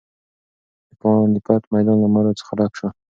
[0.87, 2.87] د پاني پت میدان له مړو څخه ډک شو.